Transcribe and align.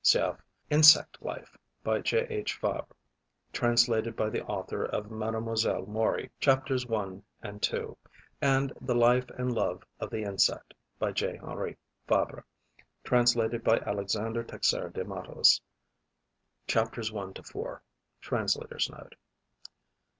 Cf. 0.03 0.39
"Insect 0.71 1.21
Life", 1.21 1.55
by 1.83 1.99
J.H. 2.01 2.55
Fabre, 2.55 2.87
translated 3.53 4.15
by 4.15 4.31
the 4.31 4.43
author 4.45 4.83
of 4.83 5.11
"Mademoiselle 5.11 5.85
Mori": 5.85 6.31
chapters 6.39 6.87
1 6.87 7.21
and 7.43 7.61
2; 7.61 7.95
and 8.41 8.73
"The 8.81 8.95
Life 8.95 9.29
and 9.37 9.53
Love 9.53 9.83
of 9.99 10.09
the 10.09 10.23
Insect", 10.23 10.73
by 10.97 11.11
J. 11.11 11.37
Henri 11.37 11.77
Fabre, 12.07 12.43
translated 13.03 13.63
by 13.63 13.77
Alexander 13.77 14.43
Teixeira 14.43 14.91
de 14.91 15.05
Mattos: 15.05 15.61
chapters 16.65 17.11
1 17.11 17.35
to 17.35 17.43
4. 17.43 17.83
Translator's 18.21 18.89
Note.) 18.89 19.13